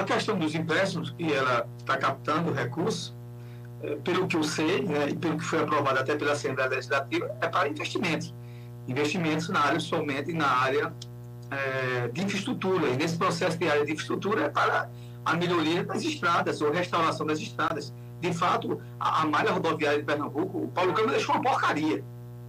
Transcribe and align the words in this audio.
a 0.00 0.04
questão 0.04 0.38
dos 0.38 0.54
empréstimos, 0.54 1.10
que 1.10 1.32
ela 1.32 1.66
está 1.78 1.96
captando 1.96 2.52
recursos, 2.52 3.14
é, 3.82 3.96
pelo 3.96 4.26
que 4.26 4.36
eu 4.36 4.42
sei, 4.42 4.82
né, 4.82 5.08
e 5.10 5.16
pelo 5.16 5.36
que 5.38 5.44
foi 5.44 5.62
aprovado 5.62 5.98
até 5.98 6.16
pela 6.16 6.32
Assembleia 6.32 6.68
Legislativa, 6.68 7.30
é 7.40 7.48
para 7.48 7.68
investimentos. 7.68 8.34
Investimentos 8.88 9.48
na 9.48 9.60
área, 9.60 9.80
somente 9.80 10.32
na 10.32 10.48
área 10.48 10.92
é, 11.50 12.08
de 12.08 12.24
infraestrutura. 12.24 12.88
E 12.88 12.96
nesse 12.96 13.16
processo 13.16 13.58
de 13.58 13.68
área 13.68 13.84
de 13.84 13.92
infraestrutura 13.92 14.44
é 14.44 14.48
para 14.48 14.90
a 15.24 15.34
melhoria 15.34 15.84
das 15.84 16.02
estradas 16.02 16.60
ou 16.60 16.72
restauração 16.72 17.26
das 17.26 17.38
estradas. 17.38 17.92
De 18.20 18.32
fato, 18.32 18.80
a, 18.98 19.22
a 19.22 19.26
malha 19.26 19.52
rodoviária 19.52 19.98
de 19.98 20.04
Pernambuco, 20.04 20.64
o 20.64 20.68
Paulo 20.68 20.92
Câmara 20.92 21.16
deixou 21.16 21.34
uma 21.34 21.42
porcaria. 21.42 22.04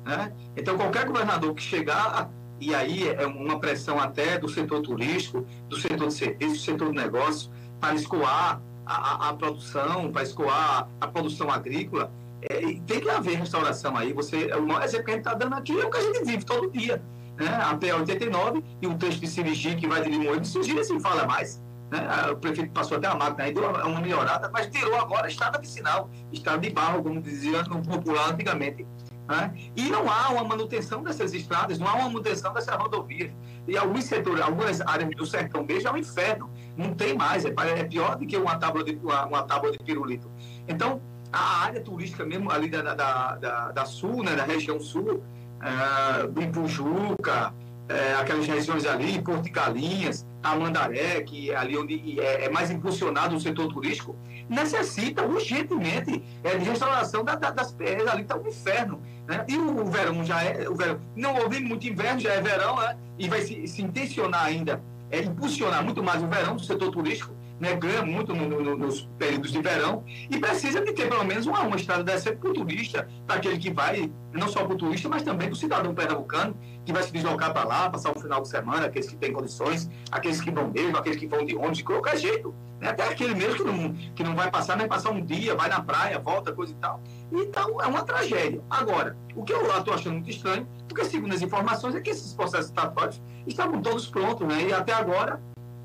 Né? 0.06 0.34
Então, 0.58 0.78
qualquer 0.78 1.06
governador 1.06 1.54
que 1.54 1.62
chegar, 1.62 2.30
e 2.62 2.76
aí 2.76 3.10
é 3.10 3.26
uma 3.26 3.60
pressão 3.60 4.00
até 4.00 4.38
do 4.38 4.48
setor 4.48 4.82
turístico, 4.82 5.46
do 5.68 5.76
setor 5.78 6.08
de 6.08 6.14
serviço, 6.14 6.54
do 6.54 6.60
setor 6.60 6.90
de 6.92 6.96
negócio, 6.96 7.52
para 7.80 7.96
escoar 7.96 8.62
a, 8.86 9.30
a, 9.30 9.34
produção, 9.34 10.12
para 10.12 10.22
escoar 10.22 10.88
a 11.02 11.08
produção 11.08 11.50
agrícola, 11.50 12.12
é, 12.44 12.60
tem 12.86 13.00
que 13.02 13.10
haver 13.10 13.40
restauração 13.40 13.98
aí. 13.98 14.14
Você, 14.14 14.46
o 14.54 14.62
maior 14.62 14.84
exemplo 14.84 15.06
que 15.06 15.12
a 15.12 15.14
gente 15.16 15.26
está 15.26 15.34
dando 15.34 15.56
aqui 15.56 15.80
é 15.80 15.86
o 15.86 15.90
que 15.90 15.98
a 15.98 16.02
gente 16.02 16.24
vive 16.24 16.46
todo 16.46 16.70
dia. 16.70 17.02
Né? 17.36 17.48
A 17.48 17.76
PA 17.76 17.98
89 17.98 18.64
e 18.80 18.88
o 18.88 18.96
texto 18.96 19.20
de 19.20 19.28
Cirigi 19.28 19.76
que 19.76 19.88
vai 19.88 20.04
de 20.04 20.10
Limoeiro, 20.10 20.46
Cirigi 20.46 20.80
assim 20.80 21.00
fala 21.00 21.26
mais. 21.26 21.62
Né? 21.90 22.00
O 22.32 22.36
prefeito 22.36 22.72
passou 22.72 22.98
até 22.98 23.08
a 23.08 23.16
máquina 23.16 23.46
aí, 23.46 23.54
deu 23.54 23.64
uma 23.64 24.00
melhorada, 24.00 24.52
mas 24.54 24.68
tirou 24.68 24.96
agora 24.96 25.28
estrada 25.28 25.58
vicinal, 25.58 26.10
estrada 26.32 26.60
de 26.60 26.70
barro, 26.70 27.02
como 27.02 27.22
dizia 27.22 27.64
no 27.64 27.82
popular 27.82 28.30
antigamente. 28.30 28.86
Né? 29.32 29.54
E 29.78 29.84
não 29.90 30.12
há 30.12 30.30
uma 30.30 30.44
manutenção 30.44 31.02
dessas 31.02 31.34
estradas, 31.34 31.80
não 31.80 31.88
há 31.88 31.94
uma 31.94 32.10
manutenção 32.10 32.52
dessas 32.54 32.76
rodovias. 32.76 33.32
E 33.66 33.78
alguns 33.78 34.04
setores, 34.04 34.42
algumas 34.42 34.82
áreas 34.82 35.10
do 35.16 35.26
sertão 35.26 35.64
mesmo 35.64 35.88
é 35.88 35.92
um 35.94 35.98
inferno. 35.98 36.52
Não 36.76 36.94
tem 36.94 37.16
mais, 37.16 37.46
é, 37.46 37.54
é 37.78 37.84
pior 37.86 38.18
do 38.18 38.28
que 38.28 38.36
uma 38.36 38.58
tábua 38.58 38.84
de, 38.84 39.00
uma, 39.02 39.44
tábua 39.44 39.72
de 39.72 39.80
pirulito. 39.80 40.30
Então, 40.68 41.02
a 41.32 41.64
área 41.64 41.80
turística 41.80 42.26
mesmo 42.26 42.52
ali 42.52 42.68
da, 42.68 42.94
da, 42.94 43.36
da, 43.36 43.72
da 43.72 43.86
sul, 43.86 44.22
né, 44.22 44.36
da 44.36 44.44
região 44.44 44.82
sul, 44.82 45.24
é, 45.62 46.28
do 46.28 46.42
Impujuca, 46.42 47.54
é, 47.88 48.16
aquelas 48.16 48.46
regiões 48.46 48.86
ali, 48.86 49.22
Porto 49.22 49.44
de 49.44 49.50
Galinhas, 49.50 50.28
Tamandaré, 50.42 51.22
que 51.22 51.52
é 51.52 51.56
ali 51.56 51.78
onde 51.78 52.20
é, 52.20 52.46
é, 52.46 52.50
mais 52.50 52.72
impulsionado 52.72 53.36
o 53.36 53.40
setor 53.40 53.72
turístico, 53.72 54.16
necessita 54.50 55.24
urgentemente 55.24 56.24
é, 56.44 56.58
de 56.58 56.66
restauração 56.66 57.24
da, 57.24 57.36
da, 57.36 57.52
das 57.52 57.72
PRs, 57.72 58.08
ali 58.08 58.24
está 58.24 58.36
um 58.36 58.48
inferno. 58.48 59.02
Né? 59.28 59.46
E 59.48 59.58
o, 59.58 59.82
o, 59.82 59.86
verão 59.86 60.26
já 60.26 60.44
é, 60.44 60.68
o 60.68 60.76
verão, 60.76 61.00
não 61.16 61.38
houve 61.38 61.60
muito 61.60 61.88
inverno, 61.88 62.20
já 62.20 62.34
é 62.34 62.42
verão, 62.42 62.78
né? 62.78 62.98
e 63.18 63.30
vai 63.30 63.42
se, 63.42 63.68
se 63.68 63.82
intencionar 63.82 64.46
ainda, 64.46 64.82
é, 65.10 65.20
impulsionar 65.20 65.84
muito 65.84 66.04
mais 66.04 66.22
o 66.22 66.28
verão 66.28 66.56
do 66.56 66.64
setor 66.64 66.92
turístico, 66.92 67.34
né, 67.62 67.76
ganha 67.76 68.04
muito 68.04 68.34
no, 68.34 68.50
no, 68.50 68.76
nos 68.76 69.08
períodos 69.20 69.52
de 69.52 69.62
verão 69.62 70.04
e 70.08 70.40
precisa 70.40 70.82
de 70.82 70.92
ter 70.94 71.08
pelo 71.08 71.24
menos 71.24 71.46
uma, 71.46 71.62
uma 71.62 71.76
estrada 71.76 72.04
decente 72.04 72.38
para 72.38 72.50
o 72.50 72.54
turista, 72.54 73.08
para 73.28 73.36
aquele 73.36 73.60
que 73.60 73.72
vai, 73.72 74.12
não 74.34 74.48
só 74.48 74.64
para 74.64 74.74
o 74.74 74.78
turista, 74.78 75.08
mas 75.08 75.22
também 75.22 75.48
para 75.48 75.54
o 75.54 75.58
cidadão 75.58 75.94
pernambucano, 75.94 76.58
que 76.84 76.92
vai 76.92 77.04
se 77.04 77.12
deslocar 77.12 77.54
para 77.54 77.64
lá, 77.64 77.88
passar 77.88 78.18
o 78.18 78.20
final 78.20 78.42
de 78.42 78.48
semana, 78.48 78.88
aqueles 78.88 79.08
que 79.08 79.16
têm 79.16 79.32
condições, 79.32 79.88
aqueles 80.12 80.42
que 80.42 80.50
vão 80.50 80.72
mesmo, 80.72 80.98
aqueles 80.98 81.20
que 81.20 81.28
vão 81.28 81.46
de 81.46 81.56
ônibus, 81.56 81.78
de 81.78 81.84
qualquer 81.84 82.18
jeito. 82.18 82.52
Né? 82.80 82.90
Até 82.90 83.08
aquele 83.08 83.36
mesmo 83.36 83.58
que 83.58 83.64
não, 83.64 83.94
que 84.16 84.24
não 84.24 84.36
vai 84.36 84.50
passar, 84.50 84.76
nem 84.76 84.88
passar 84.88 85.12
um 85.12 85.24
dia, 85.24 85.54
vai 85.54 85.70
na 85.70 85.82
praia, 85.84 86.18
volta, 86.18 86.52
coisa 86.52 86.74
e 86.74 86.76
tal. 86.78 87.00
Então, 87.32 87.80
é 87.80 87.86
uma 87.86 88.02
tragédia. 88.02 88.60
Agora, 88.72 89.16
o 89.36 89.44
que 89.44 89.54
eu 89.54 89.62
estou 89.78 89.94
achando 89.94 90.14
muito 90.14 90.32
estranho, 90.32 90.68
porque 90.90 91.06
segundo 91.06 91.36
as 91.36 91.44
informações, 91.44 91.94
é 91.94 92.02
que 92.02 92.10
esses 92.10 92.34
processos 92.34 92.70
estatórios 92.70 93.22
estavam 93.46 93.80
todos 93.80 94.08
prontos, 94.08 94.48
né? 94.48 94.64
E 94.70 94.74
até 94.74 94.94
agora 94.94 95.40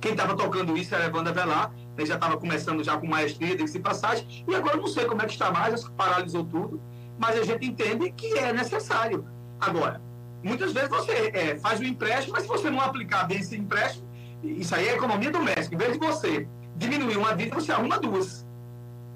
quem 0.06 0.12
estava 0.12 0.36
tocando 0.36 0.76
isso 0.76 0.94
era 0.94 1.02
a 1.04 1.06
Evanda 1.08 1.32
Velar, 1.32 1.72
ele 1.98 2.06
já 2.06 2.14
estava 2.14 2.36
começando 2.36 2.84
já 2.84 2.96
com 2.96 3.08
maestria, 3.08 3.56
de 3.56 3.78
passagem, 3.80 4.44
e 4.46 4.54
agora 4.54 4.76
não 4.76 4.86
sei 4.86 5.04
como 5.04 5.20
é 5.20 5.24
que 5.24 5.32
está 5.32 5.50
mais, 5.50 5.82
paralisou 5.96 6.44
tudo, 6.44 6.80
mas 7.18 7.36
a 7.36 7.42
gente 7.42 7.66
entende 7.66 8.12
que 8.12 8.38
é 8.38 8.52
necessário. 8.52 9.27
Agora, 9.61 10.00
muitas 10.45 10.72
vezes 10.72 10.89
você 10.89 11.33
é, 11.34 11.58
faz 11.58 11.80
um 11.80 11.84
empréstimo, 11.84 12.34
mas 12.34 12.42
se 12.42 12.48
você 12.48 12.70
não 12.70 12.80
aplicar 12.80 13.24
bem 13.24 13.39
esse 13.39 13.56
empréstimo, 13.56 14.06
isso 14.45 14.77
aí 14.77 14.86
é 14.86 14.95
economia 14.95 15.33
doméstica. 15.33 15.74
Em 15.74 15.78
vez 15.78 15.92
de 15.95 15.98
você 15.98 16.46
diminuir 16.77 17.16
uma 17.16 17.34
dívida, 17.34 17.56
você 17.56 17.72
arruma 17.72 17.98
duas. 17.98 18.46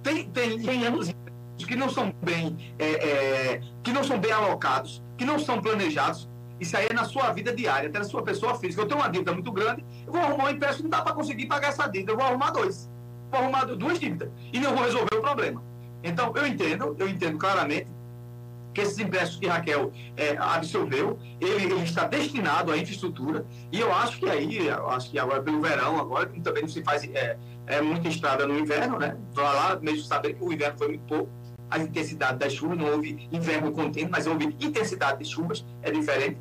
Tem, 0.02 0.28
tem, 0.30 0.60
tem 0.60 0.86
anos 0.86 1.14
que 1.56 1.76
não 1.76 1.88
são 1.88 2.12
bem 2.20 2.74
é, 2.80 2.90
é, 2.90 3.60
que 3.84 3.92
não 3.92 4.02
são 4.02 4.18
bem 4.18 4.32
alocados, 4.32 5.00
que 5.16 5.24
não 5.24 5.38
são 5.38 5.60
planejados, 5.60 6.28
isso 6.60 6.76
aí 6.76 6.87
é 6.91 6.93
na 6.93 7.04
sua 7.04 7.32
vida 7.32 7.54
diária, 7.54 7.88
até 7.88 7.98
na 7.98 8.04
sua 8.04 8.22
pessoa 8.22 8.54
física. 8.54 8.82
Eu 8.82 8.87
tenho 8.87 9.00
uma 9.00 9.09
dívida 9.09 9.32
muito 9.32 9.50
grande, 9.50 9.84
eu 10.06 10.12
vou 10.12 10.21
arrumar 10.21 10.44
um 10.44 10.50
empréstimo, 10.50 10.88
não 10.88 10.98
dá 10.98 11.03
para 11.03 11.15
conseguir 11.15 11.47
pagar 11.47 11.69
essa 11.69 11.87
dívida, 11.87 12.12
eu 12.12 12.16
vou 12.16 12.26
arrumar 12.26 12.50
dois. 12.50 12.88
Vou 13.31 13.41
arrumar 13.41 13.65
duas 13.65 13.98
dívidas 13.98 14.28
e 14.53 14.60
não 14.60 14.75
vou 14.75 14.84
resolver 14.84 15.16
o 15.16 15.21
problema. 15.21 15.62
Então, 16.03 16.32
eu 16.37 16.47
entendo, 16.47 16.94
eu 16.98 17.09
entendo 17.09 17.38
claramente 17.38 17.88
que 18.75 18.81
esses 18.81 18.98
empréstimos 18.98 19.41
que 19.41 19.47
Raquel 19.47 19.93
é, 20.16 20.37
absorveu, 20.37 21.19
ele, 21.41 21.65
ele, 21.65 21.82
está 21.82 22.06
destinado 22.06 22.71
à 22.71 22.78
infraestrutura, 22.78 23.44
e 23.72 23.81
eu 23.81 23.92
acho 23.92 24.19
que 24.19 24.28
aí, 24.28 24.71
acho 24.71 25.10
que 25.10 25.19
agora 25.19 25.42
pelo 25.42 25.60
verão, 25.60 25.98
agora 25.98 26.27
também 26.42 26.62
não 26.62 26.69
se 26.69 26.82
faz 26.82 27.04
é, 27.04 27.37
é, 27.66 27.81
muita 27.81 28.09
estrada 28.09 28.47
no 28.47 28.59
inverno, 28.59 28.98
né? 28.98 29.16
Vai 29.32 29.44
lá, 29.44 29.78
mesmo 29.81 30.04
saber 30.04 30.34
que 30.34 30.44
o 30.44 30.53
inverno 30.53 30.78
foi 30.78 30.88
muito 30.88 31.04
pouco, 31.04 31.31
a 31.71 31.78
intensidade 31.78 32.38
das 32.38 32.53
chuvas, 32.53 32.77
não 32.77 32.92
houve 32.92 33.28
inverno 33.31 33.71
contínuo, 33.71 34.10
mas 34.10 34.27
houve 34.27 34.56
intensidade 34.60 35.22
de 35.22 35.31
chuvas, 35.31 35.65
é 35.82 35.91
diferente. 35.91 36.38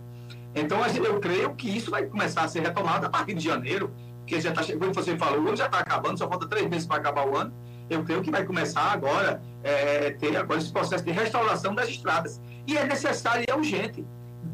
Então, 0.55 0.79
eu 0.85 1.19
creio 1.19 1.53
que 1.55 1.69
isso 1.69 1.91
vai 1.91 2.05
começar 2.05 2.43
a 2.43 2.47
ser 2.47 2.61
retomado 2.61 3.05
a 3.05 3.09
partir 3.09 3.33
de 3.33 3.43
janeiro, 3.43 3.93
que 4.25 4.39
já 4.39 4.49
está 4.49 4.63
como 4.77 4.93
você 4.93 5.17
falou, 5.17 5.41
o 5.41 5.47
ano 5.47 5.57
já 5.57 5.65
está 5.65 5.79
acabando, 5.79 6.17
só 6.17 6.27
falta 6.27 6.47
três 6.47 6.67
meses 6.67 6.87
para 6.87 6.97
acabar 6.97 7.27
o 7.27 7.35
ano. 7.35 7.53
Eu 7.89 8.03
creio 8.03 8.21
que 8.21 8.29
vai 8.29 8.45
começar 8.45 8.91
agora 8.91 9.41
é, 9.63 10.11
ter 10.11 10.35
agora 10.37 10.59
esse 10.59 10.71
processo 10.71 11.03
de 11.03 11.11
restauração 11.11 11.73
das 11.73 11.89
estradas. 11.89 12.39
E 12.67 12.77
é 12.77 12.85
necessário 12.85 13.43
e 13.47 13.51
é 13.51 13.55
urgente. 13.55 14.05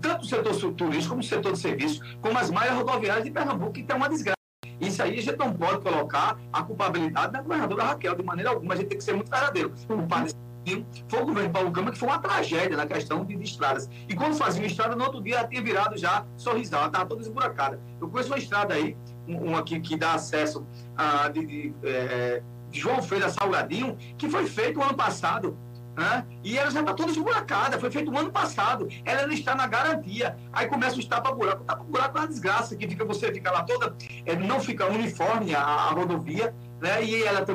Tanto 0.02 0.24
o 0.24 0.26
setor 0.26 0.74
turístico, 0.74 1.10
como 1.10 1.22
o 1.22 1.24
setor 1.24 1.52
de 1.52 1.60
serviço, 1.60 2.02
como 2.22 2.38
as 2.38 2.50
malhas 2.50 2.76
rodoviárias 2.76 3.26
de 3.26 3.32
Pernambuco, 3.32 3.74
que 3.74 3.84
tem 3.84 3.96
uma 3.96 4.08
desgraça. 4.08 4.36
Isso 4.80 5.02
aí 5.02 5.20
a 5.20 5.22
gente 5.22 5.38
não 5.38 5.54
pode 5.54 5.82
colocar 5.82 6.38
a 6.52 6.64
culpabilidade 6.64 7.34
da 7.34 7.42
governadora 7.42 7.84
Raquel 7.84 8.16
de 8.16 8.24
maneira 8.24 8.52
alguma. 8.52 8.74
A 8.74 8.78
gente 8.78 8.88
tem 8.88 8.98
que 8.98 9.04
ser 9.04 9.14
muito 9.14 9.30
verdadeiro. 9.30 9.74
O 9.90 10.08
padre 10.66 10.86
foi 11.08 11.22
o 11.22 11.26
governo 11.26 11.50
Paulo 11.52 11.72
Câmara 11.72 11.94
que 11.94 12.00
foi 12.00 12.10
uma 12.10 12.20
tragédia 12.20 12.76
na 12.76 12.88
questão 12.88 13.24
de, 13.24 13.36
estradas. 13.44 13.90
E 14.10 14.16
quando 14.16 14.36
fazia 14.36 14.62
uma 14.62 14.68
estrada, 14.68 14.96
no 14.96 15.04
outro 15.04 15.22
dia 15.22 15.38
ela 15.38 15.48
tinha 15.48 15.62
virado 15.62 15.98
já 15.98 16.26
sorrisal, 16.36 16.80
ela 16.82 16.88
estava 16.88 17.06
toda 17.06 17.22
esburacada. 17.22 17.80
Eu 18.02 18.10
conheço 18.10 18.30
uma 18.30 18.40
estrada 18.40 18.74
aí, 18.74 18.98
uma 19.28 19.60
aqui 19.60 19.80
que 19.80 19.96
dá 19.96 20.14
acesso 20.14 20.66
a, 20.98 21.30
de, 21.30 21.46
de, 21.46 21.74
é, 21.84 22.42
de 22.72 22.80
João 22.80 23.02
Freire 23.02 23.26
a 23.26 23.30
Salgadinho, 23.30 23.96
que 24.18 24.28
foi 24.30 24.48
feito 24.48 24.82
ano 24.82 24.96
passado. 24.96 25.58
Né? 25.96 26.26
E 26.44 26.58
ela 26.58 26.70
já 26.70 26.82
está 26.82 26.94
toda 26.94 27.10
esburacada, 27.10 27.80
foi 27.80 27.90
feito 27.90 28.12
o 28.12 28.18
ano 28.18 28.32
passado. 28.32 28.88
Ela 29.06 29.28
não 29.28 29.34
está 29.34 29.56
na 29.56 29.66
garantia. 29.66 30.36
Aí 30.52 30.68
começa 30.68 31.00
o 31.00 31.06
tapa-buraco. 31.06 31.64
Tapa-buraco 31.64 32.18
é 32.18 32.22
uma 32.22 32.28
desgraça, 32.28 32.76
que 32.76 32.88
fica, 32.88 33.06
você 33.06 33.32
fica 33.32 33.52
lá 33.52 33.64
toda, 33.64 33.96
é, 34.26 34.36
não 34.36 34.60
fica 34.60 34.86
uniforme 34.88 35.56
a, 35.56 35.62
a 35.62 35.92
rodovia, 35.92 36.54
né? 36.82 37.04
e 37.04 37.24
ela 37.24 37.46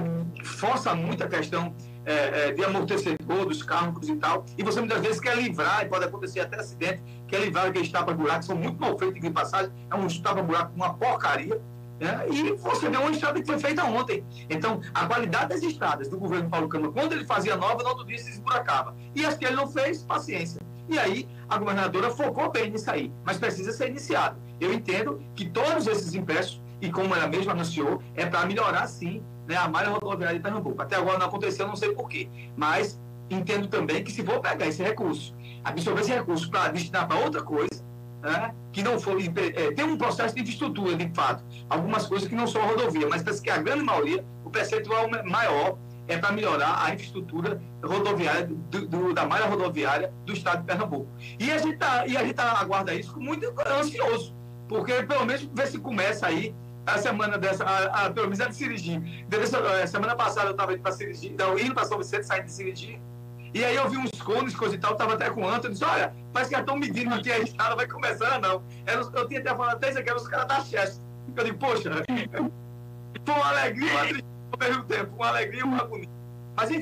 força 0.42 0.94
muito 0.94 1.22
a 1.22 1.28
questão 1.28 1.74
é, 2.04 2.48
é, 2.48 2.52
de 2.52 2.64
amortecedor 2.64 3.46
dos 3.46 3.62
carros 3.62 4.08
e 4.08 4.16
tal, 4.16 4.44
e 4.56 4.62
você 4.62 4.80
muitas 4.80 5.00
vezes 5.00 5.20
quer 5.20 5.36
livrar, 5.36 5.84
e 5.84 5.88
pode 5.88 6.04
acontecer 6.04 6.40
até 6.40 6.58
acidente, 6.58 7.02
quer 7.28 7.40
livrar 7.40 7.66
aqueles 7.66 7.90
tapa-buracos, 7.90 8.46
são 8.46 8.56
muito 8.56 8.80
mal 8.80 8.98
feitos 8.98 9.20
de 9.20 9.30
passagem, 9.30 9.72
é 9.90 9.94
um 9.94 10.06
tapa-buraco 10.08 10.72
uma 10.74 10.94
porcaria, 10.94 11.60
né? 12.00 12.26
e 12.30 12.52
você 12.52 12.88
vê 12.88 12.96
uma 12.96 13.10
estrada 13.10 13.40
que 13.40 13.46
foi 13.46 13.58
feita 13.58 13.84
ontem. 13.84 14.24
Então, 14.48 14.80
a 14.94 15.06
qualidade 15.06 15.50
das 15.50 15.62
estradas 15.62 16.08
do 16.08 16.18
governo 16.18 16.48
Paulo 16.48 16.68
Câmara, 16.68 16.92
quando 16.92 17.12
ele 17.12 17.26
fazia 17.26 17.56
nova, 17.56 17.82
no 17.82 17.90
outro 17.90 18.06
dia 18.06 18.18
se 18.18 18.30
esburacava. 18.30 18.96
E 19.14 19.24
as 19.24 19.36
que 19.36 19.44
ele 19.44 19.56
não 19.56 19.68
fez, 19.68 20.02
paciência. 20.02 20.60
E 20.88 20.98
aí, 20.98 21.28
a 21.48 21.58
governadora 21.58 22.10
focou 22.10 22.50
bem 22.50 22.70
nisso 22.70 22.90
aí, 22.90 23.12
mas 23.24 23.36
precisa 23.36 23.70
ser 23.72 23.90
iniciado. 23.90 24.40
Eu 24.58 24.72
entendo 24.72 25.22
que 25.36 25.48
todos 25.48 25.86
esses 25.86 26.14
empréstimos, 26.14 26.68
e 26.80 26.90
como 26.90 27.14
ela 27.14 27.26
mesma 27.26 27.52
anunciou, 27.52 28.02
é 28.14 28.26
para 28.26 28.46
melhorar, 28.46 28.86
sim, 28.86 29.22
né, 29.46 29.56
a 29.56 29.68
malha 29.68 29.90
rodoviária 29.90 30.36
de 30.36 30.42
Pernambuco. 30.42 30.80
Até 30.80 30.96
agora 30.96 31.18
não 31.18 31.26
aconteceu, 31.26 31.66
não 31.66 31.76
sei 31.76 31.92
porquê. 31.92 32.28
Mas 32.56 33.00
entendo 33.28 33.68
também 33.68 34.02
que 34.02 34.10
se 34.10 34.24
for 34.24 34.40
pegar 34.40 34.66
esse 34.66 34.82
recurso, 34.82 35.34
absorver 35.64 36.00
esse 36.00 36.12
recurso 36.12 36.50
para 36.50 36.68
destinar 36.68 37.06
para 37.06 37.18
outra 37.18 37.42
coisa, 37.42 37.84
né, 38.22 38.54
que 38.72 38.82
não 38.82 38.98
for. 38.98 39.16
É, 39.20 39.72
tem 39.72 39.84
um 39.84 39.96
processo 39.96 40.34
de 40.34 40.42
infraestrutura, 40.42 40.96
de 40.96 41.10
fato. 41.14 41.44
Algumas 41.68 42.06
coisas 42.06 42.28
que 42.28 42.34
não 42.34 42.46
são 42.46 42.66
rodovia, 42.66 43.08
mas 43.08 43.22
parece 43.22 43.42
que 43.42 43.50
a 43.50 43.58
grande 43.58 43.82
maioria, 43.82 44.24
o 44.44 44.50
percentual 44.50 45.08
maior 45.24 45.78
é 46.08 46.18
para 46.18 46.32
melhorar 46.32 46.84
a 46.84 46.92
infraestrutura 46.92 47.60
rodoviária, 47.82 48.46
do, 48.46 48.86
do, 48.86 49.14
da 49.14 49.24
malha 49.24 49.46
rodoviária 49.46 50.12
do 50.26 50.32
estado 50.32 50.60
de 50.60 50.66
Pernambuco. 50.66 51.08
E 51.38 51.50
a 51.50 51.58
gente 51.58 51.76
tá, 51.76 52.06
e 52.06 52.16
a 52.16 52.24
gente 52.24 52.34
tá, 52.34 52.58
aguarda 52.58 52.92
isso 52.94 53.12
com 53.12 53.20
muito 53.20 53.46
ansioso, 53.66 54.34
porque 54.68 55.02
pelo 55.04 55.24
menos 55.24 55.48
ver 55.54 55.68
se 55.68 55.78
começa 55.78 56.26
aí 56.26 56.54
a 56.86 56.98
semana 56.98 57.38
dessa, 57.38 57.64
a, 57.64 58.06
a, 58.06 58.10
pelo 58.10 58.26
menos 58.26 58.40
a 58.40 58.46
de 58.46 58.56
Sirigi. 58.56 59.26
A 59.82 59.86
semana 59.86 60.16
passada 60.16 60.48
eu 60.48 60.52
estava 60.52 60.72
indo 60.72 60.82
para 60.82 60.92
Sirigi, 60.92 61.34
não, 61.38 61.58
indo 61.58 61.74
para 61.74 61.84
São 61.84 61.98
Vicente, 61.98 62.26
saindo 62.26 62.46
de 62.46 62.52
Sirigi. 62.52 63.00
E 63.52 63.64
aí 63.64 63.74
eu 63.74 63.88
vi 63.88 63.96
uns 63.96 64.10
cones, 64.22 64.54
coisa 64.54 64.76
e 64.76 64.78
tal, 64.78 64.92
estava 64.92 65.14
até 65.14 65.28
com 65.28 65.42
o 65.42 65.48
Antônio, 65.48 65.72
disse, 65.72 65.84
olha, 65.84 66.14
parece 66.32 66.50
que 66.50 66.56
já 66.56 66.60
estão 66.60 66.76
medindo 66.76 67.12
aqui 67.14 67.32
a 67.32 67.38
estrada, 67.40 67.74
vai 67.74 67.86
começar, 67.86 68.40
não. 68.40 68.62
Era, 68.86 69.00
eu 69.00 69.28
tinha 69.28 69.40
até 69.40 69.50
falado 69.50 69.76
até 69.76 69.90
isso 69.90 69.98
aqui, 69.98 70.08
eram 70.08 70.20
os 70.20 70.28
caras 70.28 70.46
da 70.46 70.60
Chess. 70.60 71.02
Eu 71.36 71.44
digo, 71.44 71.58
poxa, 71.58 71.90
Foi 73.24 73.34
uma 73.34 73.48
alegria 73.48 73.90
uma 73.90 74.00
tristeza 74.00 74.24
ao 74.52 74.58
mesmo 74.58 74.84
tempo. 74.84 75.16
Uma 75.16 75.28
alegria 75.28 75.60
e 75.60 75.64
uma 75.64 75.78
agonia. 75.78 76.08
Mas, 76.56 76.70
enfim, 76.70 76.78